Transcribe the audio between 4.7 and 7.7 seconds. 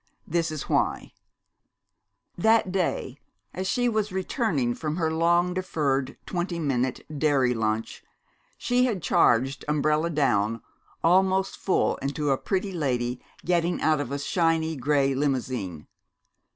from her long deferred twenty minute dairy